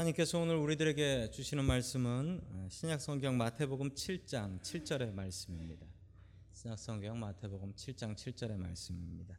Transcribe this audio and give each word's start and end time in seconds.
하나님께서 0.00 0.38
오늘 0.38 0.56
우리들에게 0.56 1.30
주시는 1.30 1.64
말씀은 1.64 2.40
어, 2.42 2.68
신약 2.70 3.00
성경 3.00 3.36
마태복음 3.36 3.90
7장 3.90 4.60
7절의 4.60 5.12
말씀입니다. 5.12 5.86
신약 6.52 6.78
성경 6.78 7.18
마태복음 7.18 7.74
7장 7.74 8.14
7절의 8.14 8.56
말씀입니다. 8.56 9.36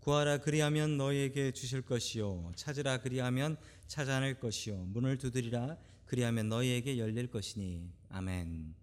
구하라 0.00 0.38
그리하면 0.38 0.96
너희에게 0.98 1.52
주실 1.52 1.82
것이요 1.82 2.52
찾으라 2.54 3.00
그리하면 3.00 3.56
찾아낼 3.86 4.38
것이요 4.38 4.76
문을 4.76 5.16
두드리라 5.16 5.78
그리하면 6.04 6.48
너희에게 6.48 6.98
열릴 6.98 7.28
것이니 7.30 7.90
아멘. 8.10 8.74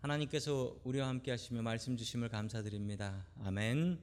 하나님께서 0.00 0.76
우리와 0.84 1.08
함께 1.08 1.32
하시며 1.32 1.62
말씀 1.62 1.96
주심을 1.96 2.28
감사드립니다. 2.28 3.26
아멘. 3.40 3.98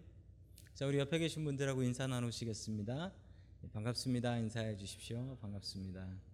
자, 0.73 0.85
우리 0.85 0.97
옆에 0.97 1.19
계신 1.19 1.45
분들하고 1.45 1.83
인사 1.83 2.07
나누시겠습니다. 2.07 3.13
네, 3.61 3.69
반갑습니다. 3.71 4.37
인사해 4.37 4.75
주십시오. 4.75 5.37
반갑습니다. 5.41 6.28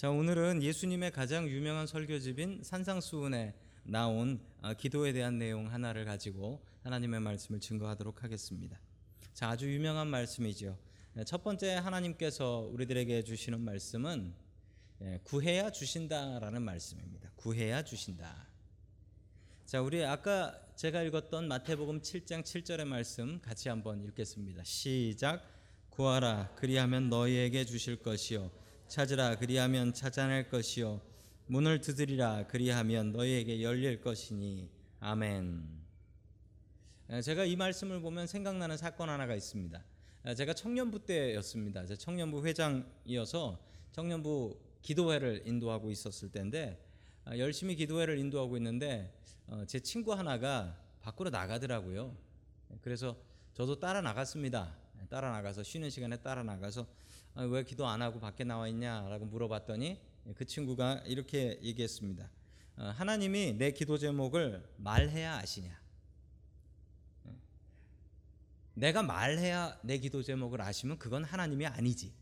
자, 0.00 0.08
오늘은 0.08 0.62
예수님의 0.62 1.10
가장 1.10 1.46
유명한 1.46 1.86
설교집인 1.86 2.62
산상수훈에 2.62 3.52
나온 3.82 4.40
아, 4.62 4.72
기도에 4.72 5.12
대한 5.12 5.38
내용 5.38 5.70
하나를 5.70 6.06
가지고 6.06 6.64
하나님의 6.84 7.20
말씀을 7.20 7.60
증거하도록 7.60 8.24
하겠습니다. 8.24 8.80
자, 9.34 9.50
아주 9.50 9.70
유명한 9.70 10.08
말씀이죠. 10.08 10.78
네, 11.12 11.24
첫 11.24 11.44
번째 11.44 11.74
하나님께서 11.74 12.70
우리들에게 12.72 13.24
주시는 13.24 13.60
말씀은 13.60 14.32
예, 15.02 15.20
구해야 15.22 15.68
주신다라는 15.68 16.62
말씀입니다. 16.62 17.30
구해야 17.36 17.84
주신다. 17.84 18.46
자, 19.66 19.82
우리 19.82 20.02
아까 20.02 20.58
제가 20.76 21.02
읽었던 21.02 21.46
마태복음 21.46 22.00
7장 22.00 22.42
7절의 22.42 22.86
말씀 22.86 23.38
같이 23.42 23.68
한번 23.68 24.02
읽겠습니다. 24.02 24.64
시작. 24.64 25.42
구하라 25.90 26.54
그리하면 26.56 27.10
너희에게 27.10 27.66
주실 27.66 27.96
것이요 27.96 28.59
찾으라 28.90 29.36
그리하면 29.36 29.94
찾아낼 29.94 30.48
것이요 30.48 31.00
문을 31.46 31.80
두드리라 31.80 32.48
그리하면 32.48 33.12
너희에게 33.12 33.62
열릴 33.62 34.00
것이니 34.00 34.68
아멘. 34.98 35.64
에, 37.10 37.22
제가 37.22 37.44
이 37.44 37.54
말씀을 37.54 38.00
보면 38.00 38.26
생각나는 38.26 38.76
사건 38.76 39.08
하나가 39.08 39.36
있습니다. 39.36 39.80
에, 40.26 40.34
제가 40.34 40.54
청년부 40.54 41.06
때였습니다. 41.06 41.86
제가 41.86 41.98
청년부 41.98 42.44
회장이어서 42.44 43.60
청년부 43.92 44.58
기도회를 44.82 45.44
인도하고 45.46 45.92
있었을 45.92 46.32
때인데 46.32 46.84
아, 47.24 47.38
열심히 47.38 47.76
기도회를 47.76 48.18
인도하고 48.18 48.56
있는데 48.56 49.16
어, 49.46 49.62
제 49.68 49.78
친구 49.78 50.14
하나가 50.14 50.76
밖으로 51.00 51.30
나가더라고요. 51.30 52.16
그래서 52.80 53.16
저도 53.54 53.78
따라 53.78 54.00
나갔습니다. 54.00 54.76
따라 55.08 55.30
나가서 55.30 55.62
쉬는 55.62 55.90
시간에 55.90 56.16
따라 56.16 56.42
나가서 56.42 56.88
아, 57.34 57.42
왜 57.42 57.64
기도 57.64 57.86
안 57.86 58.02
하고 58.02 58.20
밖에 58.20 58.44
나와 58.44 58.68
있냐라고 58.68 59.26
물어봤더니 59.26 60.00
그 60.34 60.44
친구가 60.44 61.02
이렇게 61.06 61.58
얘기했습니다. 61.62 62.28
어, 62.76 62.84
하나님이 62.96 63.54
내 63.54 63.72
기도 63.72 63.98
제목을 63.98 64.68
말해야 64.76 65.36
아시냐? 65.36 65.80
내가 68.74 69.02
말해야 69.02 69.78
내 69.82 69.98
기도 69.98 70.22
제목을 70.22 70.60
아시면 70.62 70.98
그건 70.98 71.24
하나님이 71.24 71.66
아니지. 71.66 72.12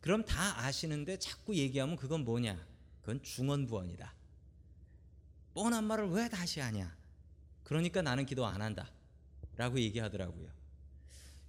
그럼 0.00 0.24
다 0.24 0.64
아시는데 0.64 1.18
자꾸 1.18 1.56
얘기하면 1.56 1.96
그건 1.96 2.24
뭐냐? 2.24 2.64
그건 3.00 3.22
중언부언이다. 3.22 4.14
뻔한 5.54 5.84
말을 5.84 6.10
왜 6.10 6.28
다시 6.28 6.60
하냐? 6.60 6.96
그러니까 7.64 8.02
나는 8.02 8.26
기도 8.26 8.46
안 8.46 8.62
한다. 8.62 8.90
라고 9.56 9.78
얘기하더라고요. 9.78 10.61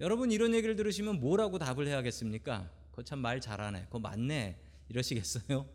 여러분 0.03 0.31
이런 0.33 0.53
얘기를 0.53 0.75
들으시면 0.75 1.21
뭐라고 1.21 1.57
답을 1.59 1.87
해야겠습니까? 1.87 2.69
그거 2.91 3.03
참 3.03 3.19
말 3.19 3.39
잘하네. 3.39 3.85
그거 3.85 3.99
맞네. 3.99 4.59
이러시겠어요? 4.89 5.65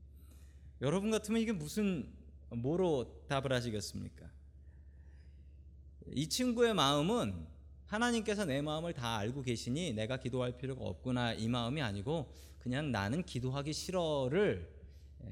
여러분 0.80 1.10
같으면 1.10 1.42
이게 1.42 1.52
무슨 1.52 2.08
뭐로 2.48 3.26
답을 3.28 3.52
하시겠습니까? 3.52 4.30
이 6.14 6.26
친구의 6.26 6.72
마음은 6.72 7.46
하나님께서 7.84 8.46
내 8.46 8.62
마음을 8.62 8.94
다 8.94 9.18
알고 9.18 9.42
계시니 9.42 9.92
내가 9.92 10.16
기도할 10.16 10.56
필요가 10.56 10.82
없구나 10.86 11.34
이 11.34 11.46
마음이 11.46 11.82
아니고 11.82 12.32
그냥 12.58 12.90
나는 12.90 13.22
기도하기 13.24 13.74
싫어를 13.74 14.72
예, 15.22 15.28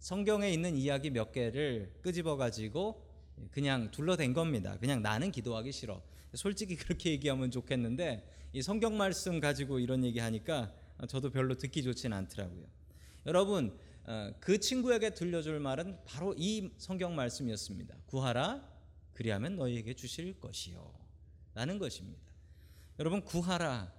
성경에 0.00 0.50
있는 0.50 0.76
이야기 0.76 1.10
몇 1.10 1.30
개를 1.30 1.94
끄집어 2.02 2.36
가지고 2.36 3.06
그냥 3.52 3.92
둘러댄 3.92 4.32
겁니다. 4.32 4.76
그냥 4.80 5.02
나는 5.02 5.30
기도하기 5.30 5.70
싫어. 5.70 6.02
솔직히 6.36 6.76
그렇게 6.76 7.10
얘기하면 7.10 7.50
좋겠는데 7.50 8.28
이 8.52 8.62
성경 8.62 8.96
말씀 8.96 9.40
가지고 9.40 9.78
이런 9.78 10.04
얘기 10.04 10.18
하니까 10.18 10.72
저도 11.08 11.30
별로 11.30 11.56
듣기 11.56 11.82
좋진 11.82 12.12
않더라고요. 12.12 12.66
여러분 13.26 13.76
어, 14.04 14.32
그 14.38 14.58
친구에게 14.60 15.10
들려줄 15.10 15.58
말은 15.58 15.98
바로 16.04 16.34
이 16.38 16.70
성경 16.78 17.16
말씀이었습니다. 17.16 17.96
구하라 18.06 18.64
그리하면 19.14 19.56
너희에게 19.56 19.94
주실 19.94 20.38
것이요. 20.38 20.94
라는 21.54 21.78
것입니다. 21.78 22.22
여러분 22.98 23.22
구하라 23.22 23.92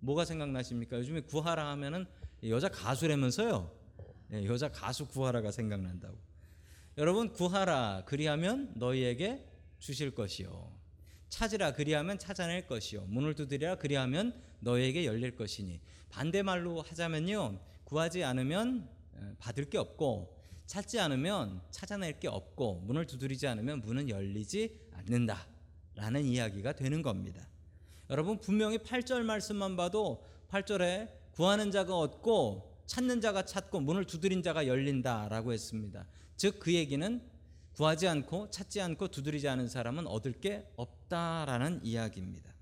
뭐가 0.00 0.24
생각나십니까? 0.24 0.98
요즘에 0.98 1.20
구하라 1.20 1.68
하면은 1.72 2.06
여자 2.44 2.68
가수라면서요. 2.68 3.72
네, 4.28 4.46
여자 4.46 4.70
가수 4.70 5.06
구하라가 5.06 5.50
생각난다고. 5.50 6.18
여러분 6.98 7.32
구하라 7.32 8.04
그리하면 8.06 8.72
너희에게 8.76 9.46
주실 9.78 10.12
것이요. 10.14 10.81
찾으라 11.32 11.72
그리하면 11.72 12.18
찾아낼 12.18 12.66
것이요. 12.66 13.06
문을 13.08 13.34
두드리라 13.34 13.76
그리하면 13.76 14.38
너희에게 14.60 15.06
열릴 15.06 15.34
것이니. 15.34 15.80
반대말로 16.10 16.82
하자면요. 16.82 17.58
구하지 17.84 18.22
않으면 18.22 18.86
받을 19.38 19.64
게 19.64 19.78
없고 19.78 20.36
찾지 20.66 21.00
않으면 21.00 21.62
찾아낼 21.70 22.20
게 22.20 22.28
없고 22.28 22.82
문을 22.84 23.06
두드리지 23.06 23.46
않으면 23.46 23.80
문은 23.80 24.10
열리지 24.10 24.78
않는다. 24.92 25.46
라는 25.94 26.26
이야기가 26.26 26.74
되는 26.74 27.00
겁니다. 27.00 27.48
여러분 28.10 28.38
분명히 28.38 28.76
8절 28.76 29.22
말씀만 29.22 29.74
봐도 29.74 30.26
8절에 30.50 31.08
구하는 31.30 31.70
자가 31.70 31.96
얻고 31.96 32.76
찾는 32.84 33.22
자가 33.22 33.46
찾고 33.46 33.80
문을 33.80 34.04
두드린 34.04 34.42
자가 34.42 34.66
열린다 34.66 35.28
라고 35.30 35.54
했습니다. 35.54 36.06
즉 36.36 36.58
그 36.58 36.74
얘기는 36.74 37.22
구하지 37.76 38.06
않고 38.08 38.50
찾지 38.50 38.80
않고 38.80 39.08
두드리지 39.08 39.48
않은 39.48 39.68
사람은 39.68 40.06
얻을 40.06 40.32
게 40.32 40.70
없다라는 40.76 41.84
이야기입니다. 41.84 42.52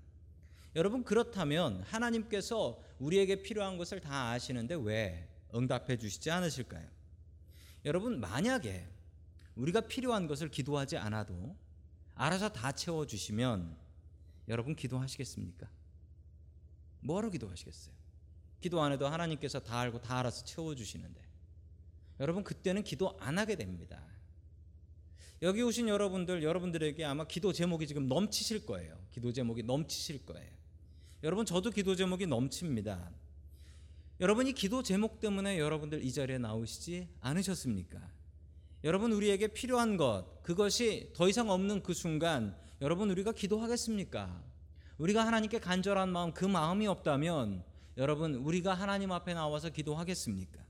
여러분 0.75 1.03
그렇다면 1.03 1.81
하나님께서 1.83 2.81
우리에게 2.99 3.41
필요한 3.41 3.77
것을 3.77 3.99
다 3.99 4.29
아시는데 4.31 4.75
왜 4.75 5.27
응답해 5.53 5.97
주시지 5.97 6.31
않으실까요? 6.31 6.87
여러분 7.83 8.21
만약에 8.21 8.87
우리가 9.55 9.81
필요한 9.81 10.27
것을 10.27 10.49
기도하지 10.49 10.97
않아도 10.97 11.57
알아서 12.15 12.49
다 12.49 12.71
채워 12.71 13.05
주시면 13.05 13.75
여러분 14.47 14.75
기도하시겠습니까? 14.75 15.67
뭐하러 17.01 17.29
기도하시겠어요? 17.29 17.93
기도 18.61 18.81
안 18.81 18.91
해도 18.91 19.07
하나님께서 19.07 19.59
다 19.59 19.79
알고 19.79 20.01
다 20.01 20.19
알아서 20.19 20.45
채워 20.45 20.73
주시는데 20.75 21.21
여러분 22.19 22.43
그때는 22.43 22.83
기도 22.83 23.17
안 23.19 23.39
하게 23.39 23.55
됩니다. 23.55 24.01
여기 25.43 25.63
오신 25.63 25.87
여러분들 25.87 26.43
여러분들에게 26.43 27.03
아마 27.03 27.25
기도 27.25 27.51
제목이 27.51 27.87
지금 27.87 28.07
넘치실 28.07 28.67
거예요. 28.67 28.95
기도 29.09 29.33
제목이 29.33 29.63
넘치실 29.63 30.23
거예요. 30.23 30.51
여러분 31.23 31.47
저도 31.47 31.71
기도 31.71 31.95
제목이 31.95 32.27
넘칩니다. 32.27 33.09
여러분이 34.19 34.53
기도 34.53 34.83
제목 34.83 35.19
때문에 35.19 35.57
여러분들 35.57 36.03
이 36.05 36.11
자리에 36.11 36.37
나오시지 36.37 37.07
않으셨습니까? 37.21 37.99
여러분 38.83 39.11
우리에게 39.11 39.47
필요한 39.47 39.97
것 39.97 40.43
그것이 40.43 41.11
더 41.15 41.27
이상 41.27 41.49
없는 41.49 41.81
그 41.81 41.95
순간 41.95 42.55
여러분 42.79 43.09
우리가 43.09 43.31
기도하겠습니까? 43.31 44.43
우리가 44.99 45.25
하나님께 45.25 45.59
간절한 45.59 46.09
마음 46.09 46.33
그 46.33 46.45
마음이 46.45 46.85
없다면 46.85 47.63
여러분 47.97 48.35
우리가 48.35 48.75
하나님 48.75 49.11
앞에 49.11 49.33
나와서 49.33 49.71
기도하겠습니까? 49.71 50.61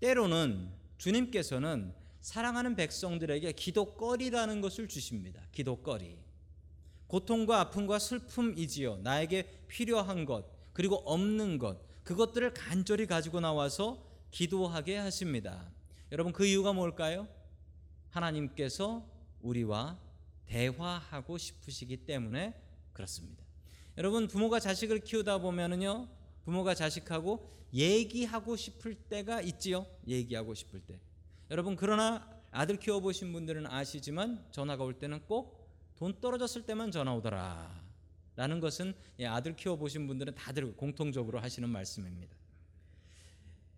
때로는 0.00 0.70
주님께서는 0.98 1.94
사랑하는 2.26 2.74
백성들에게 2.74 3.52
기도거리라는 3.52 4.60
것을 4.60 4.88
주십니다. 4.88 5.40
기도거리. 5.52 6.18
고통과 7.06 7.60
아픔과 7.60 8.00
슬픔이지요. 8.00 8.96
나에게 8.96 9.66
필요한 9.68 10.24
것, 10.24 10.44
그리고 10.72 10.96
없는 10.96 11.58
것, 11.58 11.78
그것들을 12.02 12.52
간절히 12.52 13.06
가지고 13.06 13.38
나와서 13.38 14.04
기도하게 14.32 14.96
하십니다. 14.96 15.70
여러분 16.10 16.32
그 16.32 16.44
이유가 16.44 16.72
뭘까요? 16.72 17.28
하나님께서 18.10 19.08
우리와 19.40 19.96
대화하고 20.46 21.38
싶으시기 21.38 22.06
때문에 22.06 22.60
그렇습니다. 22.92 23.44
여러분 23.98 24.26
부모가 24.26 24.58
자식을 24.58 24.98
키우다 24.98 25.38
보면은요. 25.38 26.08
부모가 26.44 26.74
자식하고 26.74 27.48
얘기하고 27.72 28.56
싶을 28.56 28.96
때가 28.96 29.42
있지요. 29.42 29.86
얘기하고 30.08 30.54
싶을 30.54 30.80
때. 30.80 30.98
여러분 31.50 31.76
그러나 31.76 32.28
아들 32.50 32.76
키워 32.76 33.00
보신 33.00 33.32
분들은 33.32 33.66
아시지만 33.66 34.44
전화가 34.50 34.84
올 34.84 34.94
때는 34.94 35.20
꼭 35.26 35.66
돈 35.96 36.20
떨어졌을 36.20 36.62
때만 36.62 36.90
전화 36.90 37.14
오더라. 37.14 37.84
라는 38.36 38.60
것은 38.60 38.94
아들 39.26 39.56
키워 39.56 39.76
보신 39.76 40.06
분들은 40.06 40.34
다들 40.34 40.76
공통적으로 40.76 41.40
하시는 41.40 41.68
말씀입니다. 41.68 42.36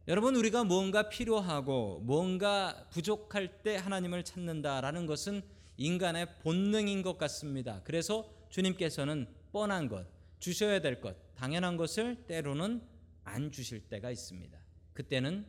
여러분 0.09 0.35
우리가 0.35 0.65
뭔가 0.65 1.09
필요하고 1.09 2.01
뭔가 2.01 2.89
부족할 2.91 3.63
때 3.63 3.77
하나님을 3.77 4.25
찾는다라는 4.25 5.07
것은 5.07 5.43
인간의 5.77 6.41
본능인 6.41 7.03
것 7.03 7.19
같습니다. 7.19 7.83
그래서 7.85 8.29
주님께서는 8.49 9.29
뻔한 9.53 9.87
것, 9.87 10.07
주셔야 10.41 10.81
될 10.81 11.01
것, 11.01 11.17
당연한 11.37 11.77
것을 11.77 12.27
때로는 12.27 12.83
안 13.23 13.53
주실 13.53 13.83
때가 13.89 14.11
있습니다. 14.11 14.59
그때는 14.93 15.47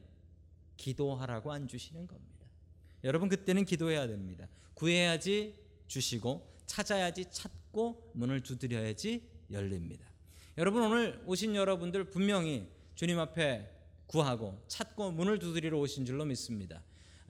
기도하라고 0.80 1.52
안 1.52 1.68
주시는 1.68 2.08
겁니다. 2.08 2.48
여러분 3.04 3.30
그때는 3.30 3.66
기도해야 3.66 4.08
됩니다. 4.08 4.48
구해야지 4.74 5.56
주시고 5.88 6.48
찾아야지 6.66 7.26
찾고 7.32 8.12
문을 8.14 8.42
두드려야지 8.42 9.22
열립니다. 9.52 10.08
여러분 10.58 10.84
오늘 10.84 11.22
오신 11.26 11.56
여러분들 11.56 12.06
분명히 12.06 12.68
주님 12.96 13.20
앞에 13.20 13.70
구하고 14.08 14.62
찾고 14.68 15.12
문을 15.12 15.38
두드리러 15.40 15.78
오신 15.78 16.06
줄로 16.06 16.26
믿습니다. 16.26 16.82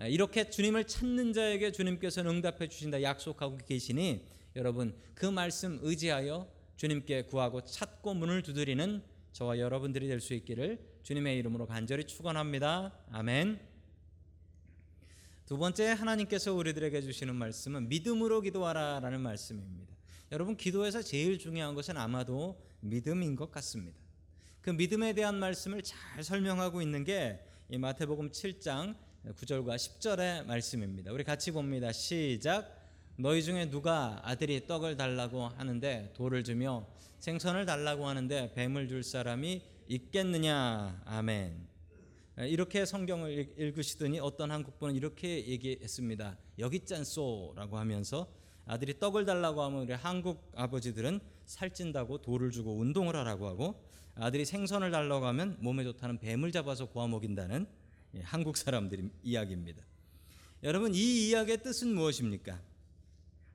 이렇게 0.07 0.50
주님을 0.50 0.86
찾는 0.86 1.34
자에게 1.34 1.72
주님께서는 1.72 2.31
응답해 2.36 2.69
주신다 2.69 3.01
약속하고 3.01 3.57
계시니 3.57 4.25
여러분 4.56 4.96
그 5.13 5.25
말씀 5.25 5.80
의지하여 5.81 6.48
주님께 6.78 7.24
구하고 7.24 7.63
찾고 7.66 8.13
문을 8.13 8.42
두드리는 8.44 9.04
저와 9.34 9.60
여러분들이 9.60 10.07
될 10.07 10.22
수 10.22 10.34
있기를 10.34 10.80
주님의 11.04 11.38
이름으로 11.38 11.66
간절히 11.66 12.06
축원합니다. 12.06 12.94
아멘. 13.12 13.60
두 15.46 15.57
번째 15.57 15.88
하나님께서 15.88 16.54
우리들에게 16.54 17.01
주시는 17.01 17.36
말씀은 17.36 17.90
믿음으로 17.90 18.42
기도하라라는 18.42 19.19
말씀입니다. 19.22 19.96
여러분 20.31 20.56
기도에서 20.56 21.01
제일 21.01 21.40
중요한 21.40 21.74
것은 21.74 21.98
아마도 21.98 22.62
믿음인 22.81 23.36
것 23.36 23.50
같습니다. 23.51 23.98
그 24.62 24.69
믿음에 24.69 25.13
대한 25.13 25.40
말씀을 25.40 25.81
잘 25.81 26.24
설명하고 26.24 26.81
있는 26.81 27.04
게이 27.04 27.78
마태복음 27.80 28.30
7장 28.30 28.96
9절과 29.25 29.75
10절의 29.75 30.46
말씀입니다. 30.46 31.12
우리 31.12 31.24
같이 31.24 31.51
봅니다. 31.51 31.92
시작. 31.92 32.78
너희 33.16 33.44
중에 33.44 33.69
누가 33.69 34.22
아들이 34.24 34.68
떡을 34.68 34.98
달라고 34.98 35.48
하는데 35.48 36.13
돌을 36.16 36.44
주며 36.44 36.88
생선을 37.19 37.66
달라고 37.66 38.07
하는데 38.07 38.54
뱀을 38.54 38.88
줄 38.88 39.04
사람이 39.04 39.62
있겠느냐. 39.89 41.01
아멘. 41.06 41.68
이렇게 42.38 42.86
성경을 42.86 43.56
읽으시더니 43.57 44.19
어떤 44.19 44.51
한국 44.51 44.77
분은 44.77 44.94
이렇게 44.95 45.47
얘기했습니다. 45.47 46.38
여기 46.59 46.86
짠소라고 46.86 47.77
하면서 47.77 48.31
아들이 48.65 49.00
떡을 49.00 49.25
달라고 49.25 49.63
하면 49.63 49.81
우리 49.81 49.94
한국 49.94 50.51
아버지들은 50.56 51.19
살찐다고 51.45 52.19
돌을 52.21 52.51
주고 52.51 52.75
운동을 52.77 53.15
하라고 53.15 53.47
하고 53.47 53.83
아들이 54.13 54.45
생선을 54.45 54.91
달라고 54.91 55.25
하면 55.25 55.57
몸에 55.59 55.83
좋다는 55.83 56.19
뱀을 56.19 56.51
잡아서 56.51 56.86
구워 56.86 57.07
먹인다는 57.07 57.65
예, 58.15 58.21
한국 58.21 58.57
사람들의 58.57 59.09
이야기입니다. 59.24 59.83
여러분 60.62 60.94
이 60.94 61.30
이야기의 61.30 61.63
뜻은 61.63 61.95
무엇입니까? 61.95 62.62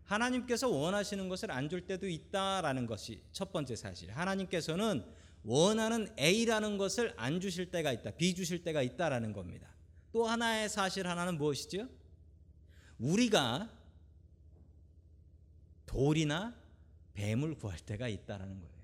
하나님께서 0.03 0.69
원하시는 0.69 1.29
것을 1.29 1.53
안 1.53 1.69
줄 1.69 1.87
때도 1.87 2.09
있다라는 2.09 2.87
것이 2.87 3.23
첫 3.31 3.53
번째 3.53 3.77
사실. 3.77 4.11
하나님께서는 4.11 5.05
원하는 5.45 6.09
A라는 6.19 6.79
것을 6.79 7.13
안 7.17 7.41
주실 7.41 7.71
때가 7.71 7.93
있다. 7.93 8.13
B 8.13 8.35
주실 8.35 8.63
때가 8.63 8.83
있다라는 8.83 9.33
겁니다. 9.33 9.69
또 10.13 10.27
하나의 10.27 10.69
사실 10.69 11.07
하나는 11.07 11.37
무엇이죠? 11.37 11.89
우리가 12.99 13.71
돌이나 15.87 16.55
뱀을 17.13 17.55
구할 17.55 17.79
때가 17.79 18.09
있다라는 18.09 18.61
거예요. 18.61 18.75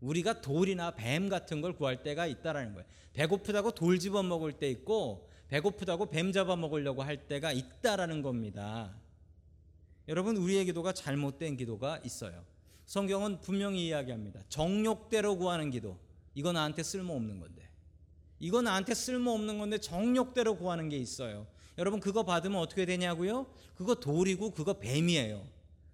우리가 0.00 0.40
돌이나 0.40 0.94
뱀 0.94 1.28
같은 1.28 1.60
걸 1.60 1.74
구할 1.74 2.02
때가 2.02 2.26
있다라는 2.26 2.74
거예요. 2.74 2.86
배고프다고 3.12 3.72
돌 3.72 3.98
집어 3.98 4.22
먹을 4.22 4.52
때 4.52 4.70
있고 4.70 5.28
배고프다고 5.48 6.06
뱀 6.06 6.30
잡아 6.30 6.54
먹으려고 6.56 7.02
할 7.02 7.26
때가 7.26 7.52
있다라는 7.52 8.22
겁니다. 8.22 8.94
여러분 10.06 10.36
우리의 10.36 10.66
기도가 10.66 10.92
잘못된 10.92 11.56
기도가 11.56 11.98
있어요. 12.04 12.44
성경은 12.88 13.42
분명히 13.42 13.86
이야기합니다. 13.86 14.40
정욕대로 14.48 15.36
구하는 15.36 15.70
기도. 15.70 15.98
이거 16.34 16.52
나한테 16.52 16.82
쓸모없는 16.82 17.38
건데. 17.38 17.68
이거 18.40 18.62
나한테 18.62 18.94
쓸모없는 18.94 19.58
건데 19.58 19.76
정욕대로 19.76 20.56
구하는 20.56 20.88
게 20.88 20.96
있어요. 20.96 21.46
여러분 21.76 22.00
그거 22.00 22.22
받으면 22.22 22.58
어떻게 22.58 22.86
되냐고요? 22.86 23.46
그거 23.74 23.94
돌이고 23.96 24.52
그거 24.52 24.78
뱀이에요. 24.78 25.46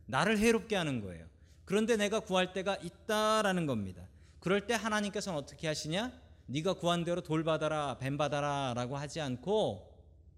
나를 0.06 0.38
해롭게 0.38 0.76
하는 0.76 1.00
거예요. 1.00 1.26
그런데 1.64 1.96
내가 1.96 2.20
구할 2.20 2.52
때가 2.52 2.76
있다라는 2.76 3.66
겁니다. 3.66 4.06
그럴 4.38 4.68
때 4.68 4.74
하나님께서는 4.74 5.36
어떻게 5.36 5.66
하시냐? 5.66 6.12
네가 6.46 6.74
구한 6.74 7.02
대로 7.02 7.22
돌 7.22 7.42
받아라, 7.42 7.98
뱀 7.98 8.16
받아라라고 8.16 8.96
하지 8.96 9.20
않고 9.20 9.92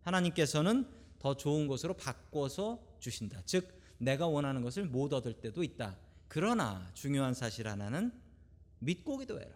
하나님께서는 0.04 0.88
더 1.18 1.36
좋은 1.36 1.66
것으로 1.66 1.92
바꿔서 1.92 2.80
주신다. 2.98 3.42
즉 3.44 3.78
내가 3.98 4.26
원하는 4.26 4.62
것을 4.62 4.86
못 4.86 5.12
얻을 5.12 5.34
때도 5.34 5.62
있다. 5.62 5.98
그러나 6.28 6.90
중요한 6.94 7.34
사실 7.34 7.68
하나는 7.68 8.12
믿고 8.78 9.18
기도해라. 9.18 9.54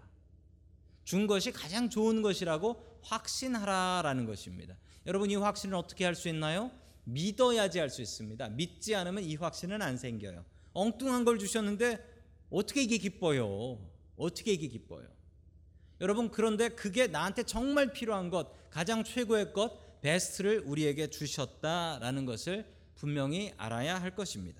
준 1.05 1.27
것이 1.27 1.51
가장 1.53 1.91
좋은 1.91 2.23
것이라고 2.23 3.01
확신하라라는 3.03 4.27
것입니다. 4.27 4.77
여러분 5.07 5.31
이 5.31 5.37
확신을 5.37 5.75
어떻게 5.77 6.05
할 6.05 6.15
수 6.15 6.29
있나요? 6.29 6.71
믿어야지 7.05 7.79
할 7.79 7.91
수 7.91 8.03
있습니다. 8.03 8.49
믿지 8.51 8.95
않으면 8.95 9.25
이 9.25 9.37
확신은 9.37 9.83
안 9.83 9.97
생겨요. 9.97 10.45
엉뚱한 10.73 11.25
걸 11.25 11.39
주셨는데 11.39 11.99
어떻게 12.51 12.83
이게 12.83 12.99
기뻐요? 12.99 13.79
어떻게 14.17 14.53
이게 14.53 14.69
기뻐요? 14.69 15.09
여러분 16.01 16.31
그런데 16.31 16.69
그게 16.69 17.07
나한테 17.07 17.43
정말 17.43 17.93
필요한 17.93 18.31
것, 18.31 18.71
가장 18.71 19.05
최고의 19.05 19.53
것, 19.53 20.01
베스트를 20.01 20.63
우리에게 20.65 21.11
주셨다라는 21.11 22.25
것을 22.25 22.67
분명히 22.95 23.53
알아야 23.57 24.01
할 24.01 24.15
것입니다. 24.15 24.60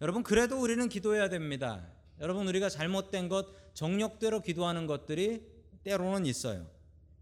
여러분 0.00 0.22
그래도 0.22 0.58
우리는 0.60 0.88
기도해야 0.88 1.28
됩니다. 1.28 1.86
여러분 2.20 2.48
우리가 2.48 2.70
잘못된 2.70 3.28
것, 3.28 3.74
정력대로 3.74 4.40
기도하는 4.40 4.86
것들이 4.86 5.46
때로는 5.84 6.24
있어요. 6.26 6.66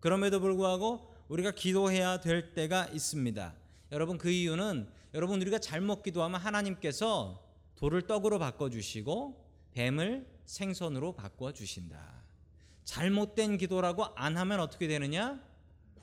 그럼에도 0.00 0.40
불구하고 0.40 1.12
우리가 1.28 1.50
기도해야 1.50 2.20
될 2.20 2.54
때가 2.54 2.86
있습니다. 2.86 3.54
여러분 3.90 4.16
그 4.16 4.30
이유는 4.30 4.88
여러분 5.14 5.40
우리가 5.40 5.58
잘못 5.58 6.02
기도하면 6.02 6.40
하나님께서 6.40 7.44
돌을 7.74 8.02
떡으로 8.06 8.38
바꿔 8.38 8.70
주시고 8.70 9.44
뱀을 9.72 10.26
생선으로 10.44 11.14
바꿔 11.14 11.52
주신다. 11.52 12.22
잘못된 12.84 13.58
기도라고 13.58 14.04
안 14.14 14.36
하면 14.36 14.60
어떻게 14.60 14.86
되느냐? 14.86 15.40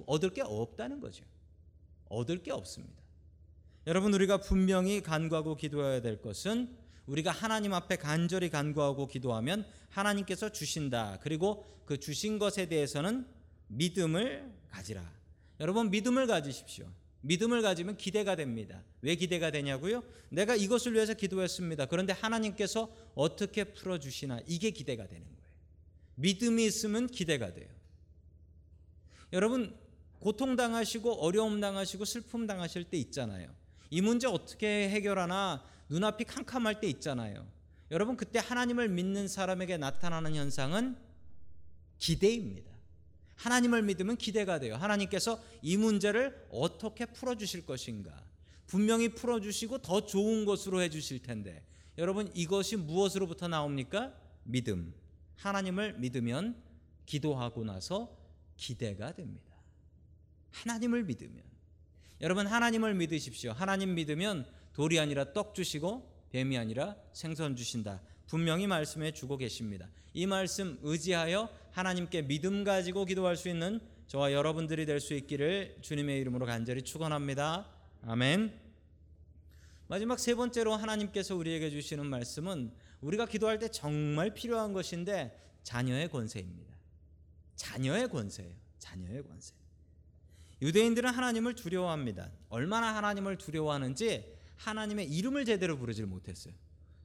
얻을 0.05 0.31
게 0.31 0.41
없다는 0.41 0.99
거죠. 0.99 1.23
얻을 2.09 2.43
게 2.43 2.51
없습니다. 2.51 3.04
여러분 3.87 4.13
우리가 4.13 4.37
분명히 4.37 5.01
간구하고 5.01 5.55
기도해야 5.55 6.01
될 6.01 6.21
것은 6.21 6.75
우리가 7.05 7.31
하나님 7.31 7.73
앞에 7.73 7.97
간절히 7.97 8.49
간구하고 8.49 9.07
기도하면 9.07 9.65
하나님께서 9.89 10.51
주신다. 10.51 11.19
그리고 11.21 11.65
그 11.85 11.99
주신 11.99 12.39
것에 12.39 12.65
대해서는 12.67 13.27
믿음을 13.67 14.51
가지라. 14.69 15.07
여러분 15.59 15.91
믿음을 15.91 16.25
가지십시오. 16.25 16.87
믿음을 17.21 17.61
가지면 17.61 17.97
기대가 17.97 18.35
됩니다. 18.35 18.83
왜 19.01 19.15
기대가 19.15 19.51
되냐고요? 19.51 20.03
내가 20.29 20.55
이것을 20.55 20.93
위해서 20.93 21.13
기도했습니다. 21.13 21.85
그런데 21.87 22.13
하나님께서 22.13 22.91
어떻게 23.13 23.65
풀어 23.65 23.99
주시나 23.99 24.39
이게 24.47 24.71
기대가 24.71 25.07
되는 25.07 25.23
거예요. 25.23 25.45
믿음이 26.15 26.65
있으면 26.65 27.07
기대가 27.07 27.53
돼요. 27.53 27.69
여러분 29.33 29.75
고통 30.19 30.55
당하시고 30.55 31.13
어려움 31.23 31.59
당하시고 31.59 32.05
슬픔 32.05 32.47
당하실 32.47 32.85
때 32.85 32.97
있잖아요. 32.97 33.53
이 33.89 34.01
문제 34.01 34.27
어떻게 34.27 34.89
해결하나 34.89 35.63
눈앞이 35.89 36.25
캄캄할 36.25 36.79
때 36.79 36.87
있잖아요. 36.87 37.47
여러분 37.91 38.17
그때 38.17 38.39
하나님을 38.39 38.89
믿는 38.89 39.27
사람에게 39.27 39.77
나타나는 39.77 40.35
현상은 40.35 40.97
기대입니다. 41.97 42.71
하나님을 43.35 43.83
믿으면 43.83 44.17
기대가 44.17 44.59
돼요. 44.59 44.75
하나님께서 44.75 45.41
이 45.61 45.77
문제를 45.77 46.47
어떻게 46.49 47.05
풀어 47.05 47.35
주실 47.35 47.65
것인가? 47.65 48.23
분명히 48.67 49.09
풀어 49.09 49.39
주시고 49.39 49.79
더 49.79 50.05
좋은 50.05 50.45
것으로 50.45 50.81
해 50.81 50.89
주실 50.89 51.21
텐데. 51.21 51.63
여러분 51.97 52.31
이것이 52.33 52.75
무엇으로부터 52.75 53.47
나옵니까? 53.47 54.13
믿음. 54.43 54.93
하나님을 55.37 55.99
믿으면 55.99 56.61
기도하고 57.05 57.63
나서 57.63 58.17
기대가 58.57 59.13
됩니다. 59.13 59.53
하나님을 60.51 61.03
믿으면 61.03 61.43
여러분 62.21 62.47
하나님을 62.47 62.93
믿으십시오. 62.95 63.51
하나님 63.51 63.95
믿으면 63.95 64.45
돌이 64.73 64.99
아니라 64.99 65.33
떡 65.33 65.53
주시고 65.55 66.11
뱀이 66.31 66.57
아니라 66.57 66.95
생선 67.13 67.55
주신다. 67.55 68.01
분명히 68.27 68.67
말씀해 68.67 69.11
주고 69.11 69.37
계십니다. 69.37 69.89
이 70.13 70.25
말씀 70.25 70.79
의지하여 70.81 71.49
하나님께 71.71 72.23
믿음 72.23 72.63
가지고 72.63 73.05
기도할 73.05 73.37
수 73.37 73.49
있는 73.49 73.79
저와 74.07 74.33
여러분들이 74.33 74.85
될 74.85 74.99
수 74.99 75.13
있기를 75.13 75.77
주님의 75.81 76.19
이름으로 76.21 76.45
간절히 76.45 76.81
축원합니다. 76.81 77.69
아멘. 78.03 78.59
마지막 79.87 80.19
세 80.19 80.35
번째로 80.35 80.73
하나님께서 80.73 81.35
우리에게 81.35 81.69
주시는 81.69 82.05
말씀은 82.07 82.71
우리가 83.01 83.25
기도할 83.27 83.59
때 83.59 83.69
정말 83.69 84.33
필요한 84.33 84.73
것인데 84.73 85.37
자녀의 85.63 86.09
권세입니다. 86.09 86.73
자녀의 87.55 88.09
권세예요. 88.09 88.55
자녀의 88.79 89.23
권세. 89.23 89.53
유대인들은 90.61 91.09
하나님을 91.09 91.55
두려워합니다. 91.55 92.31
얼마나 92.49 92.95
하나님을 92.95 93.37
두려워하는지 93.37 94.35
하나님의 94.57 95.11
이름을 95.11 95.45
제대로 95.45 95.77
부르질 95.77 96.05
못했어요. 96.05 96.53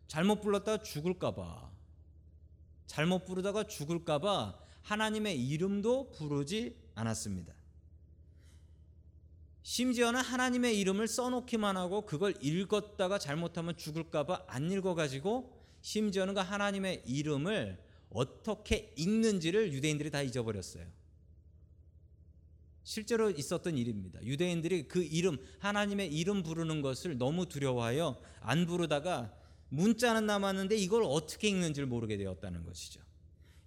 잘못 0.07 0.41
불렀다가 0.41 0.83
죽을까봐. 0.83 1.71
잘못 2.87 3.25
부르다가 3.25 3.65
죽을까봐 3.65 4.59
하나님의 4.83 5.41
이름도 5.47 6.11
부르지 6.11 6.77
않았습니다. 6.95 7.55
심지어는 9.63 10.21
하나님의 10.21 10.79
이름을 10.81 11.07
써놓기만 11.07 11.77
하고 11.77 12.05
그걸 12.05 12.35
읽었다가 12.41 13.19
잘못하면 13.19 13.77
죽을까봐 13.77 14.47
안 14.49 14.71
읽어가지고 14.71 15.57
심지어는 15.83 16.35
그 16.35 16.41
하나님의 16.41 17.05
이름을 17.07 17.79
어떻게 18.11 18.93
읽는지를 18.97 19.73
유대인들이 19.73 20.11
다 20.11 20.23
잊어버렸어요. 20.23 20.85
실제로 22.91 23.31
있었던 23.31 23.79
일입니다. 23.79 24.21
유대인들이 24.25 24.89
그 24.89 25.01
이름 25.01 25.39
하나님의 25.61 26.13
이름 26.13 26.43
부르는 26.43 26.83
것을 26.83 27.19
너무 27.19 27.47
두려워하여 27.47 28.21
안 28.41 28.67
부르다가 28.67 29.33
문자는 29.69 30.27
남았는데 30.27 30.75
이걸 30.75 31.05
어떻게 31.05 31.47
읽는지를 31.51 31.87
모르게 31.87 32.17
되었다는 32.17 32.65
것이죠. 32.65 33.01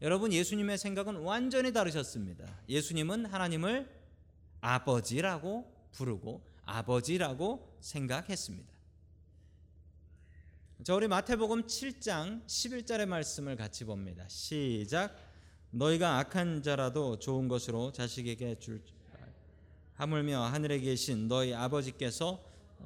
여러분 0.01 0.33
예수님의 0.33 0.77
생각은 0.77 1.15
완전히 1.21 1.71
다르셨습니다. 1.71 2.63
예수님은 2.67 3.27
하나님을 3.27 3.89
아버지라고 4.59 5.73
부르고 5.93 6.45
아버지라고 6.65 7.77
생각했습니다. 7.79 8.73
자, 10.83 10.95
우리 10.95 11.07
마태복음 11.07 11.63
7장 11.63 12.45
11절의 12.45 13.05
말씀을 13.05 13.55
같이 13.55 13.85
봅니다. 13.85 14.27
시작. 14.27 15.15
너희가 15.69 16.19
악한 16.19 16.61
자라도 16.61 17.19
좋은 17.19 17.47
것으로 17.47 17.93
자식에게 17.93 18.59
줄 18.59 18.83
하물며 19.95 20.41
하늘에 20.41 20.79
계신 20.79 21.27
너희 21.27 21.53
아버지께서 21.53 22.43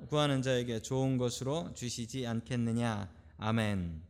구하는 0.10 0.42
자에게 0.42 0.82
좋은 0.82 1.18
것으로 1.18 1.74
주시지 1.74 2.28
않겠느냐. 2.28 3.10
아멘. 3.38 4.02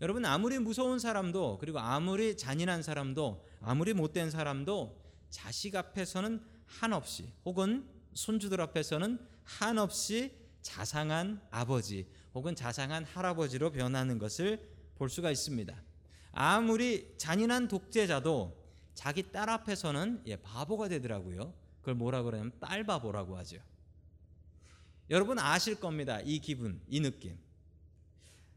여러분 0.00 0.24
아무리 0.24 0.58
무서운 0.58 0.98
사람도 0.98 1.58
그리고 1.60 1.78
아무리 1.78 2.36
잔인한 2.36 2.82
사람도 2.82 3.44
아무리 3.60 3.94
못된 3.94 4.30
사람도 4.30 5.00
자식 5.30 5.76
앞에서는 5.76 6.42
한없이 6.66 7.32
혹은 7.44 7.88
손주들 8.14 8.60
앞에서는 8.60 9.18
한없이 9.44 10.32
자상한 10.62 11.40
아버지 11.50 12.06
혹은 12.34 12.54
자상한 12.56 13.04
할아버지로 13.04 13.70
변하는 13.70 14.18
것을 14.18 14.68
볼 14.96 15.08
수가 15.08 15.30
있습니다. 15.30 15.74
아무리 16.32 17.14
잔인한 17.16 17.68
독재자도 17.68 18.64
자기 18.94 19.30
딸 19.30 19.50
앞에서는 19.50 20.22
예, 20.26 20.36
바보가 20.36 20.88
되더라고요. 20.88 21.52
그걸 21.84 21.96
뭐라 21.96 22.22
그러냐면 22.22 22.50
딸 22.58 22.82
바보라고 22.84 23.36
하죠. 23.36 23.58
여러분 25.10 25.38
아실 25.38 25.78
겁니다. 25.78 26.18
이 26.24 26.38
기분, 26.38 26.80
이 26.88 26.98
느낌. 26.98 27.36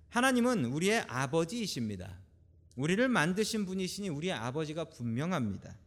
하나님은 0.07 0.63
우리의 0.63 1.01
아버지이십니다. 1.09 2.17
우리를 2.77 3.05
만드신 3.09 3.65
분이시니 3.65 4.07
우리의 4.07 4.31
아버지가 4.31 4.85
분명합니다. 4.85 5.77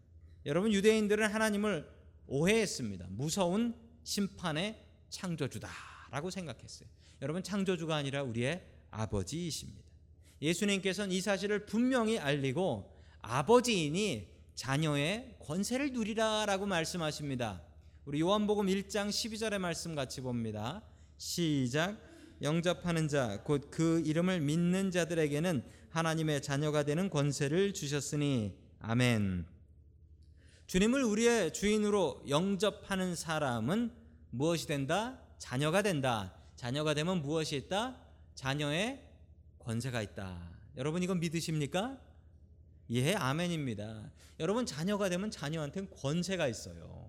여러분 0.44 0.70
유대인들은 0.70 1.32
하나님을 1.32 1.90
오해했습니다. 2.26 3.06
무서운 3.08 3.74
심판의 4.04 4.84
창조주다라고 5.08 6.28
생각했어요. 6.28 6.88
여러분 7.22 7.42
창조주가 7.42 7.96
아니라 7.96 8.22
우리의 8.22 8.62
아버지이십니다. 8.90 9.88
예수님께서는 10.42 11.10
이 11.10 11.22
사실을 11.22 11.64
분명히 11.64 12.18
알리고 12.18 12.94
아버지이니 13.22 14.29
자녀의 14.60 15.36
권세를 15.40 15.94
누리라라고 15.94 16.66
말씀하십니다. 16.66 17.62
우리 18.04 18.20
요한복음 18.20 18.66
1장 18.66 19.08
12절의 19.08 19.56
말씀 19.56 19.94
같이 19.94 20.20
봅니다. 20.20 20.82
시작 21.16 21.96
영접하는 22.42 23.08
자 23.08 23.42
곧 23.48 23.70
그 23.70 24.02
이름을 24.04 24.40
믿는 24.40 24.90
자들에게는 24.90 25.64
하나님의 25.88 26.42
자녀가 26.42 26.82
되는 26.82 27.08
권세를 27.08 27.72
주셨으니 27.72 28.54
아멘. 28.80 29.46
주님을 30.66 31.04
우리의 31.04 31.54
주인으로 31.54 32.22
영접하는 32.28 33.14
사람은 33.14 33.90
무엇이 34.28 34.66
된다? 34.66 35.18
자녀가 35.38 35.80
된다. 35.80 36.34
자녀가 36.56 36.92
되면 36.92 37.22
무엇이 37.22 37.56
있다? 37.56 37.96
자녀의 38.34 39.02
권세가 39.58 40.02
있다. 40.02 40.50
여러분 40.76 41.02
이건 41.02 41.18
믿으십니까? 41.18 42.09
예, 42.92 43.14
아멘입니다. 43.14 44.10
여러분 44.40 44.66
자녀가 44.66 45.08
되면 45.08 45.30
자녀한테는 45.30 45.90
권세가 45.90 46.48
있어요. 46.48 47.08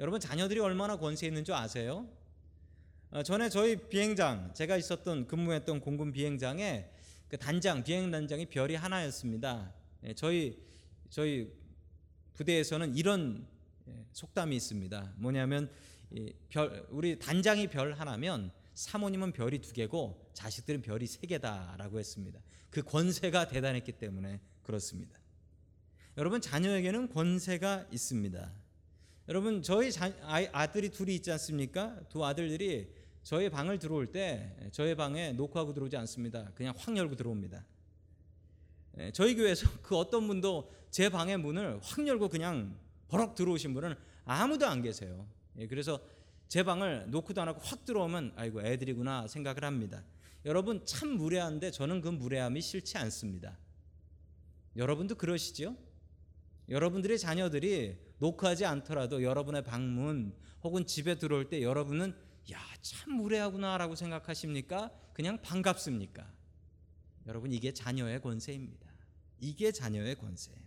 여러분 0.00 0.18
자녀들이 0.18 0.58
얼마나 0.58 0.96
권세 0.96 1.28
있는 1.28 1.44
줄 1.44 1.54
아세요? 1.54 2.08
어, 3.12 3.22
전에 3.22 3.48
저희 3.48 3.76
비행장 3.76 4.52
제가 4.54 4.76
있었던 4.76 5.28
근무했던 5.28 5.80
공군 5.80 6.10
비행장에 6.10 6.90
그 7.28 7.38
단장 7.38 7.84
비행 7.84 8.10
단장이 8.10 8.46
별이 8.46 8.74
하나였습니다. 8.74 9.72
예, 10.02 10.14
저희 10.14 10.60
저희 11.10 11.52
부대에서는 12.32 12.96
이런 12.96 13.46
예, 13.86 14.04
속담이 14.12 14.56
있습니다. 14.56 15.12
뭐냐면 15.16 15.70
별 16.48 16.88
우리 16.90 17.20
단장이 17.20 17.68
별 17.68 17.92
하나면 17.92 18.50
사모님은 18.74 19.30
별이 19.30 19.60
두 19.60 19.72
개고 19.72 20.28
자식들은 20.32 20.82
별이 20.82 21.06
세 21.06 21.24
개다라고 21.28 22.00
했습니다. 22.00 22.40
그 22.70 22.82
권세가 22.82 23.46
대단했기 23.46 23.92
때문에 23.92 24.40
그렇습니다. 24.64 25.18
여러분 26.16 26.40
자녀에게는 26.40 27.08
권세가 27.08 27.86
있습니다. 27.92 28.52
여러분 29.28 29.62
저희 29.62 29.90
자, 29.90 30.12
아들이 30.52 30.90
둘이 30.90 31.14
있지 31.14 31.30
않습니까? 31.32 31.98
두 32.08 32.24
아들들이 32.24 32.92
저희 33.22 33.48
방을 33.48 33.78
들어올 33.78 34.12
때 34.12 34.54
저희 34.70 34.94
방에 34.94 35.32
녹화하고 35.32 35.72
들어오지 35.72 35.96
않습니다. 35.96 36.50
그냥 36.54 36.74
확 36.76 36.96
열고 36.96 37.16
들어옵니다. 37.16 37.64
예, 38.98 39.10
저희 39.12 39.34
교회에서 39.34 39.66
그 39.82 39.96
어떤 39.96 40.26
분도 40.26 40.70
제 40.90 41.08
방의 41.08 41.38
문을 41.38 41.80
확 41.82 42.06
열고 42.06 42.28
그냥 42.28 42.76
버럭 43.08 43.34
들어오신 43.34 43.74
분은 43.74 43.94
아무도 44.24 44.66
안 44.66 44.82
계세요. 44.82 45.26
예, 45.58 45.66
그래서 45.66 46.00
제 46.48 46.62
방을 46.62 47.10
놓고도 47.10 47.40
안 47.40 47.48
하고 47.48 47.60
확 47.60 47.84
들어오면 47.84 48.34
아이고 48.36 48.62
애들이구나 48.62 49.26
생각을 49.26 49.64
합니다. 49.64 50.04
여러분 50.44 50.84
참 50.84 51.16
무례한데 51.16 51.70
저는 51.70 52.02
그 52.02 52.08
무례함이 52.08 52.60
싫지 52.60 52.98
않습니다. 52.98 53.56
여러분도 54.76 55.14
그러시죠? 55.14 55.76
여러분들의 56.68 57.18
자녀들이 57.18 57.96
노크하지 58.18 58.64
않더라도 58.64 59.22
여러분의 59.22 59.62
방문 59.64 60.34
혹은 60.62 60.86
집에 60.86 61.16
들어올 61.16 61.48
때 61.48 61.62
여러분은 61.62 62.14
야, 62.52 62.60
참 62.80 63.14
무례하구나라고 63.14 63.94
생각하십니까? 63.94 64.90
그냥 65.12 65.40
반갑습니까? 65.42 66.30
여러분 67.26 67.52
이게 67.52 67.72
자녀의 67.72 68.20
권세입니다. 68.20 68.86
이게 69.40 69.72
자녀의 69.72 70.16
권세예요. 70.16 70.64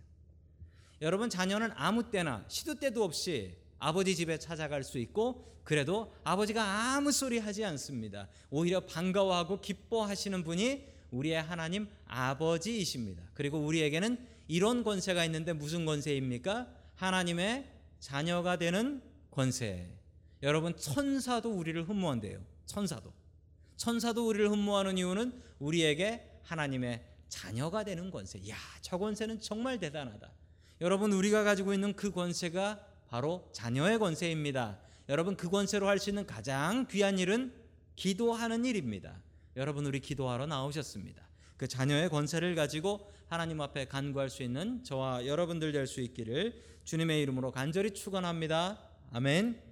여러분 1.00 1.30
자녀는 1.30 1.70
아무 1.74 2.10
때나 2.10 2.44
시도 2.48 2.74
때도 2.74 3.04
없이 3.04 3.56
아버지 3.78 4.16
집에 4.16 4.38
찾아갈 4.38 4.82
수 4.82 4.98
있고 4.98 5.60
그래도 5.62 6.14
아버지가 6.24 6.62
아무 6.94 7.12
소리 7.12 7.38
하지 7.38 7.64
않습니다. 7.64 8.28
오히려 8.50 8.80
반가워하고 8.80 9.60
기뻐하시는 9.60 10.42
분이 10.42 10.88
우리의 11.10 11.42
하나님 11.42 11.88
아버지이십니다. 12.06 13.22
그리고 13.34 13.58
우리에게는 13.58 14.18
이런 14.48 14.82
권세가 14.84 15.24
있는데 15.26 15.52
무슨 15.52 15.84
권세입니까? 15.84 16.68
하나님의 16.96 17.68
자녀가 18.00 18.56
되는 18.56 19.02
권세. 19.30 19.90
여러분 20.42 20.76
천사도 20.76 21.52
우리를 21.52 21.88
흠모한대요. 21.88 22.40
천사도. 22.66 23.12
천사도 23.76 24.26
우리를 24.26 24.50
흠모하는 24.50 24.98
이유는 24.98 25.40
우리에게 25.58 26.40
하나님의 26.42 27.04
자녀가 27.28 27.84
되는 27.84 28.10
권세. 28.10 28.38
야, 28.48 28.56
저 28.80 28.98
권세는 28.98 29.40
정말 29.40 29.78
대단하다. 29.78 30.30
여러분 30.80 31.12
우리가 31.12 31.44
가지고 31.44 31.74
있는 31.74 31.94
그 31.94 32.10
권세가 32.10 32.80
바로 33.08 33.48
자녀의 33.52 33.98
권세입니다. 33.98 34.78
여러분 35.08 35.36
그 35.36 35.48
권세로 35.48 35.88
할 35.88 35.98
수 35.98 36.10
있는 36.10 36.26
가장 36.26 36.86
귀한 36.88 37.18
일은 37.18 37.52
기도하는 37.96 38.64
일입니다. 38.64 39.20
여러분 39.58 39.84
우리 39.84 39.98
기도하러 39.98 40.46
나오셨습니다. 40.46 41.28
그 41.56 41.66
자녀의 41.66 42.10
권세를 42.10 42.54
가지고 42.54 43.10
하나님 43.26 43.60
앞에 43.60 43.86
간구할 43.86 44.30
수 44.30 44.44
있는 44.44 44.84
저와 44.84 45.26
여러분들 45.26 45.72
될 45.72 45.88
수 45.88 46.00
있기를 46.00 46.62
주님의 46.84 47.20
이름으로 47.22 47.50
간절히 47.50 47.90
축원합니다. 47.90 48.78
아멘. 49.12 49.67